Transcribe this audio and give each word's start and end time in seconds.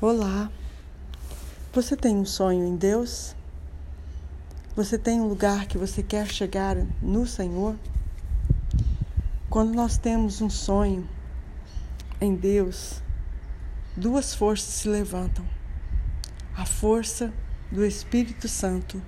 Olá! 0.00 0.48
Você 1.72 1.96
tem 1.96 2.16
um 2.16 2.24
sonho 2.24 2.64
em 2.64 2.76
Deus? 2.76 3.34
Você 4.76 4.96
tem 4.96 5.20
um 5.20 5.26
lugar 5.26 5.66
que 5.66 5.76
você 5.76 6.04
quer 6.04 6.28
chegar 6.28 6.76
no 7.02 7.26
Senhor? 7.26 7.74
Quando 9.50 9.74
nós 9.74 9.98
temos 9.98 10.40
um 10.40 10.48
sonho 10.48 11.04
em 12.20 12.36
Deus, 12.36 13.02
duas 13.96 14.32
forças 14.32 14.72
se 14.72 14.88
levantam. 14.88 15.44
A 16.56 16.64
força 16.64 17.32
do 17.72 17.84
Espírito 17.84 18.46
Santo, 18.46 19.02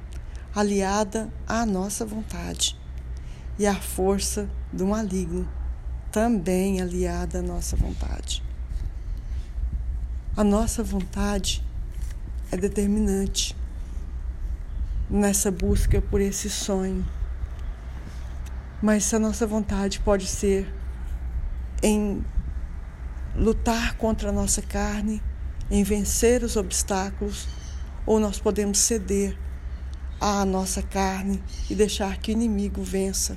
aliada 0.53 1.33
à 1.47 1.65
nossa 1.65 2.05
vontade, 2.05 2.77
e 3.57 3.65
a 3.65 3.77
força 3.77 4.51
do 4.73 4.89
maligno, 4.89 5.49
também 6.11 6.81
aliada 6.81 7.39
à 7.39 7.43
nossa 7.43 7.77
vontade. 7.77 8.50
A 10.41 10.45
nossa 10.45 10.83
vontade 10.83 11.63
é 12.51 12.57
determinante 12.57 13.55
nessa 15.11 15.51
busca 15.51 16.01
por 16.01 16.19
esse 16.19 16.49
sonho. 16.49 17.07
Mas 18.81 19.13
a 19.13 19.19
nossa 19.19 19.47
vontade 19.47 20.01
pode 20.01 20.27
ser 20.27 20.67
em 21.83 22.25
lutar 23.37 23.99
contra 23.99 24.31
a 24.31 24.33
nossa 24.33 24.63
carne, 24.63 25.23
em 25.71 25.83
vencer 25.83 26.43
os 26.43 26.57
obstáculos, 26.57 27.47
ou 28.07 28.19
nós 28.19 28.41
podemos 28.41 28.79
ceder 28.79 29.37
à 30.19 30.43
nossa 30.47 30.81
carne 30.81 31.43
e 31.69 31.75
deixar 31.75 32.17
que 32.17 32.31
o 32.31 32.33
inimigo 32.33 32.83
vença, 32.83 33.37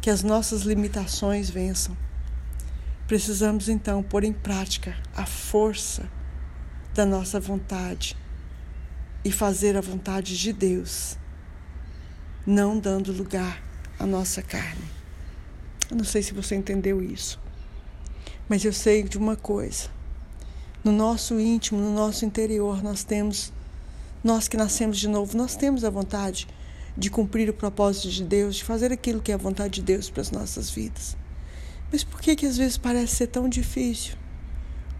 que 0.00 0.10
as 0.10 0.24
nossas 0.24 0.62
limitações 0.62 1.48
vençam. 1.48 1.96
Precisamos 3.12 3.68
então 3.68 4.02
pôr 4.02 4.24
em 4.24 4.32
prática 4.32 4.96
a 5.14 5.26
força 5.26 6.08
da 6.94 7.04
nossa 7.04 7.38
vontade 7.38 8.16
e 9.22 9.30
fazer 9.30 9.76
a 9.76 9.82
vontade 9.82 10.34
de 10.38 10.50
Deus, 10.50 11.18
não 12.46 12.78
dando 12.78 13.12
lugar 13.12 13.62
à 13.98 14.06
nossa 14.06 14.40
carne. 14.40 14.88
Eu 15.90 15.98
não 15.98 16.06
sei 16.06 16.22
se 16.22 16.32
você 16.32 16.56
entendeu 16.56 17.02
isso, 17.02 17.38
mas 18.48 18.64
eu 18.64 18.72
sei 18.72 19.02
de 19.02 19.18
uma 19.18 19.36
coisa. 19.36 19.90
No 20.82 20.90
nosso 20.90 21.38
íntimo, 21.38 21.82
no 21.82 21.94
nosso 21.94 22.24
interior, 22.24 22.82
nós 22.82 23.04
temos, 23.04 23.52
nós 24.24 24.48
que 24.48 24.56
nascemos 24.56 24.96
de 24.96 25.06
novo, 25.06 25.36
nós 25.36 25.54
temos 25.54 25.84
a 25.84 25.90
vontade 25.90 26.48
de 26.96 27.10
cumprir 27.10 27.50
o 27.50 27.52
propósito 27.52 28.08
de 28.08 28.24
Deus, 28.24 28.56
de 28.56 28.64
fazer 28.64 28.90
aquilo 28.90 29.20
que 29.20 29.32
é 29.32 29.34
a 29.34 29.36
vontade 29.36 29.80
de 29.80 29.82
Deus 29.82 30.08
para 30.08 30.22
as 30.22 30.30
nossas 30.30 30.70
vidas. 30.70 31.20
Mas 31.92 32.02
por 32.02 32.22
que 32.22 32.34
que 32.34 32.46
às 32.46 32.56
vezes 32.56 32.78
parece 32.78 33.16
ser 33.16 33.26
tão 33.26 33.46
difícil? 33.46 34.14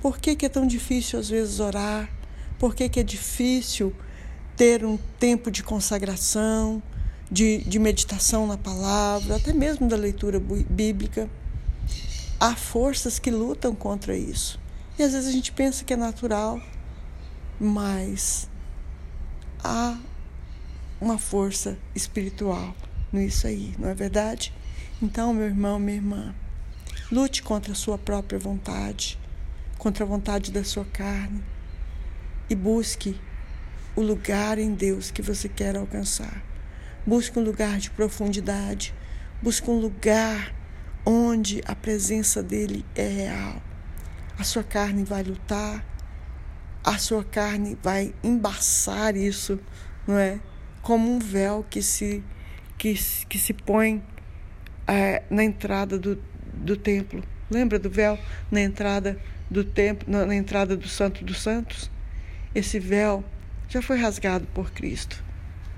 Por 0.02 0.18
que 0.18 0.36
que 0.36 0.44
é 0.44 0.48
tão 0.50 0.66
difícil 0.66 1.18
às 1.18 1.30
vezes 1.30 1.58
orar? 1.58 2.10
Por 2.58 2.74
que 2.74 2.86
que 2.86 3.00
é 3.00 3.02
difícil 3.02 3.94
ter 4.54 4.84
um 4.84 4.98
tempo 5.18 5.50
de 5.50 5.62
consagração, 5.62 6.82
de, 7.30 7.64
de 7.64 7.78
meditação 7.78 8.46
na 8.46 8.58
palavra, 8.58 9.36
até 9.36 9.54
mesmo 9.54 9.88
da 9.88 9.96
leitura 9.96 10.38
bíblica? 10.38 11.30
Há 12.38 12.54
forças 12.54 13.18
que 13.18 13.30
lutam 13.30 13.74
contra 13.74 14.14
isso. 14.14 14.60
E 14.98 15.02
às 15.02 15.12
vezes 15.12 15.28
a 15.28 15.32
gente 15.32 15.50
pensa 15.50 15.84
que 15.84 15.94
é 15.94 15.96
natural, 15.96 16.60
mas 17.58 18.50
há 19.64 19.96
uma 21.00 21.16
força 21.16 21.78
espiritual 21.94 22.74
nisso 23.10 23.46
aí, 23.46 23.74
não 23.78 23.88
é 23.88 23.94
verdade? 23.94 24.52
Então, 25.00 25.32
meu 25.32 25.46
irmão, 25.46 25.78
minha 25.78 25.96
irmã, 25.96 26.34
Lute 27.12 27.42
contra 27.42 27.72
a 27.72 27.74
sua 27.74 27.98
própria 27.98 28.38
vontade, 28.38 29.18
contra 29.76 30.02
a 30.02 30.08
vontade 30.08 30.50
da 30.50 30.64
sua 30.64 30.86
carne 30.86 31.44
e 32.48 32.54
busque 32.54 33.20
o 33.94 34.00
lugar 34.00 34.58
em 34.58 34.72
Deus 34.72 35.10
que 35.10 35.20
você 35.20 35.46
quer 35.46 35.76
alcançar. 35.76 36.42
Busque 37.06 37.38
um 37.38 37.44
lugar 37.44 37.76
de 37.76 37.90
profundidade, 37.90 38.94
busque 39.42 39.70
um 39.70 39.78
lugar 39.78 40.54
onde 41.04 41.60
a 41.66 41.74
presença 41.74 42.42
dele 42.42 42.82
é 42.94 43.06
real. 43.06 43.62
A 44.38 44.42
sua 44.42 44.64
carne 44.64 45.04
vai 45.04 45.22
lutar, 45.22 45.84
a 46.82 46.96
sua 46.96 47.22
carne 47.22 47.76
vai 47.82 48.14
embaçar 48.24 49.18
isso, 49.18 49.60
não 50.06 50.16
é? 50.16 50.40
Como 50.80 51.14
um 51.14 51.18
véu 51.18 51.62
que 51.68 51.82
se 51.82 52.24
que, 52.78 52.94
que 53.28 53.38
se 53.38 53.52
põe 53.52 54.02
é, 54.86 55.22
na 55.28 55.44
entrada 55.44 55.98
do, 55.98 56.31
do 56.52 56.76
templo. 56.76 57.22
Lembra 57.50 57.78
do 57.78 57.90
véu 57.90 58.18
na 58.50 58.60
entrada 58.60 59.18
do 59.50 59.62
templo, 59.62 60.10
na, 60.10 60.34
entrada 60.34 60.76
do 60.76 60.88
Santo 60.88 61.24
dos 61.24 61.40
Santos? 61.40 61.90
Esse 62.54 62.78
véu 62.78 63.24
já 63.68 63.82
foi 63.82 63.98
rasgado 63.98 64.46
por 64.54 64.70
Cristo, 64.70 65.22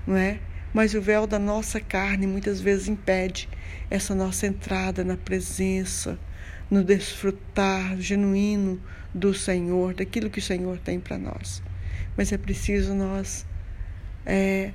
não 0.05 0.15
é? 0.15 0.39
Mas 0.73 0.93
o 0.93 1.01
véu 1.01 1.25
da 1.25 1.39
nossa 1.39 1.79
carne 1.79 2.27
muitas 2.27 2.59
vezes 2.59 2.87
impede 2.87 3.47
essa 3.89 4.13
nossa 4.13 4.47
entrada 4.47 5.03
na 5.03 5.15
presença, 5.15 6.19
no 6.69 6.83
desfrutar 6.83 7.97
genuíno 7.99 8.81
do 9.13 9.33
Senhor, 9.33 9.93
daquilo 9.93 10.29
que 10.29 10.39
o 10.39 10.41
Senhor 10.41 10.77
tem 10.79 10.99
para 10.99 11.17
nós. 11.17 11.61
Mas 12.17 12.31
é 12.31 12.37
preciso 12.37 12.93
nós 12.93 13.45
é, 14.25 14.71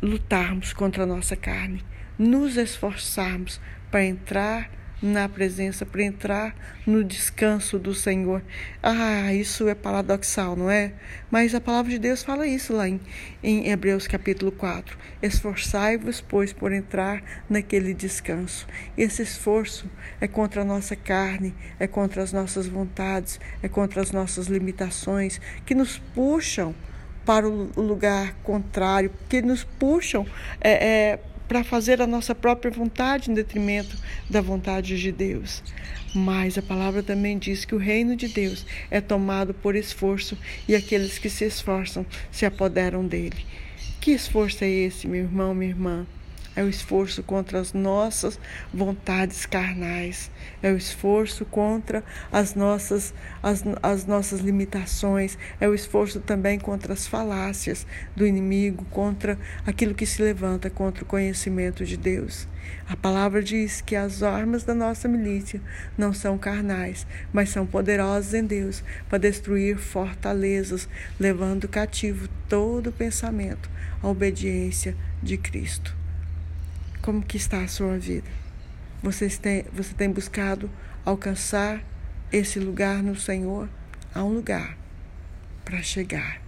lutarmos 0.00 0.72
contra 0.72 1.02
a 1.02 1.06
nossa 1.06 1.36
carne, 1.36 1.84
nos 2.18 2.56
esforçarmos 2.56 3.60
para 3.90 4.04
entrar 4.04 4.70
na 5.02 5.28
presença, 5.28 5.84
para 5.84 6.02
entrar 6.04 6.54
no 6.86 7.02
descanso 7.02 7.78
do 7.78 7.92
Senhor. 7.92 8.40
Ah, 8.80 9.34
isso 9.34 9.68
é 9.68 9.74
paradoxal, 9.74 10.54
não 10.54 10.70
é? 10.70 10.92
Mas 11.30 11.54
a 11.54 11.60
palavra 11.60 11.90
de 11.90 11.98
Deus 11.98 12.22
fala 12.22 12.46
isso 12.46 12.72
lá 12.72 12.88
em, 12.88 13.00
em 13.42 13.68
Hebreus 13.68 14.06
capítulo 14.06 14.52
4. 14.52 14.96
Esforçai-vos, 15.20 16.20
pois, 16.20 16.52
por 16.52 16.72
entrar 16.72 17.22
naquele 17.50 17.92
descanso. 17.92 18.66
Esse 18.96 19.22
esforço 19.22 19.90
é 20.20 20.28
contra 20.28 20.62
a 20.62 20.64
nossa 20.64 20.94
carne, 20.94 21.52
é 21.80 21.86
contra 21.88 22.22
as 22.22 22.32
nossas 22.32 22.68
vontades, 22.68 23.40
é 23.62 23.68
contra 23.68 24.00
as 24.00 24.12
nossas 24.12 24.46
limitações 24.46 25.40
que 25.66 25.74
nos 25.74 25.98
puxam 25.98 26.74
para 27.24 27.48
o 27.48 27.70
lugar 27.80 28.34
contrário, 28.42 29.10
que 29.28 29.40
nos 29.40 29.64
puxam 29.64 30.26
é, 30.60 30.72
é, 30.72 31.18
para 31.52 31.62
fazer 31.62 32.00
a 32.00 32.06
nossa 32.06 32.34
própria 32.34 32.70
vontade 32.70 33.30
em 33.30 33.34
detrimento 33.34 33.94
da 34.30 34.40
vontade 34.40 34.98
de 34.98 35.12
Deus. 35.12 35.62
Mas 36.14 36.56
a 36.56 36.62
palavra 36.62 37.02
também 37.02 37.36
diz 37.36 37.66
que 37.66 37.74
o 37.74 37.78
reino 37.78 38.16
de 38.16 38.26
Deus 38.26 38.64
é 38.90 39.02
tomado 39.02 39.52
por 39.52 39.76
esforço 39.76 40.34
e 40.66 40.74
aqueles 40.74 41.18
que 41.18 41.28
se 41.28 41.44
esforçam 41.44 42.06
se 42.30 42.46
apoderam 42.46 43.06
dele. 43.06 43.44
Que 44.00 44.12
esforço 44.12 44.64
é 44.64 44.70
esse, 44.70 45.06
meu 45.06 45.24
irmão, 45.24 45.54
minha 45.54 45.72
irmã? 45.72 46.06
É 46.54 46.62
o 46.62 46.68
esforço 46.68 47.22
contra 47.22 47.58
as 47.58 47.72
nossas 47.72 48.38
vontades 48.72 49.46
carnais, 49.46 50.30
é 50.62 50.70
o 50.70 50.76
esforço 50.76 51.44
contra 51.44 52.04
as 52.30 52.54
nossas, 52.54 53.14
as, 53.42 53.64
as 53.82 54.06
nossas 54.06 54.40
limitações, 54.40 55.38
é 55.60 55.68
o 55.68 55.74
esforço 55.74 56.20
também 56.20 56.58
contra 56.58 56.92
as 56.92 57.06
falácias 57.06 57.86
do 58.14 58.26
inimigo, 58.26 58.84
contra 58.90 59.38
aquilo 59.66 59.94
que 59.94 60.06
se 60.06 60.22
levanta 60.22 60.68
contra 60.68 61.04
o 61.04 61.06
conhecimento 61.06 61.84
de 61.84 61.96
Deus. 61.96 62.46
A 62.88 62.96
palavra 62.96 63.42
diz 63.42 63.80
que 63.80 63.96
as 63.96 64.22
armas 64.22 64.64
da 64.64 64.74
nossa 64.74 65.08
milícia 65.08 65.60
não 65.96 66.12
são 66.12 66.38
carnais, 66.38 67.06
mas 67.32 67.50
são 67.50 67.66
poderosas 67.66 68.34
em 68.34 68.44
Deus 68.44 68.84
para 69.08 69.18
destruir 69.18 69.78
fortalezas, 69.78 70.88
levando 71.18 71.68
cativo 71.68 72.28
todo 72.48 72.92
pensamento 72.92 73.70
à 74.02 74.08
obediência 74.08 74.96
de 75.22 75.36
Cristo. 75.36 76.01
Como 77.02 77.20
que 77.20 77.36
está 77.36 77.64
a 77.64 77.68
sua 77.68 77.98
vida? 77.98 78.30
Você 79.02 79.28
tem, 79.28 79.64
você 79.72 79.92
tem 79.92 80.08
buscado 80.08 80.70
alcançar 81.04 81.82
esse 82.32 82.60
lugar 82.60 83.02
no 83.02 83.16
Senhor? 83.16 83.68
Há 84.14 84.22
um 84.22 84.32
lugar 84.32 84.78
para 85.64 85.82
chegar. 85.82 86.40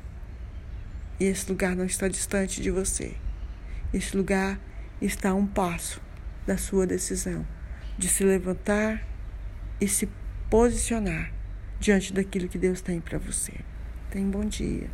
E 1.19 1.25
esse 1.25 1.50
lugar 1.50 1.75
não 1.75 1.84
está 1.84 2.06
distante 2.06 2.62
de 2.62 2.70
você. 2.70 3.17
Esse 3.93 4.17
lugar 4.17 4.61
está 5.02 5.31
a 5.31 5.34
um 5.34 5.44
passo 5.44 6.00
da 6.46 6.56
sua 6.56 6.87
decisão 6.87 7.44
de 7.99 8.08
se 8.08 8.23
levantar 8.23 9.05
e 9.81 9.88
se 9.88 10.08
posicionar 10.49 11.32
diante 11.81 12.12
daquilo 12.12 12.49
que 12.49 12.58
Deus 12.58 12.81
tem 12.81 13.00
para 13.00 13.19
você. 13.19 13.55
Tenha 14.08 14.25
um 14.25 14.31
bom 14.31 14.44
dia. 14.44 14.88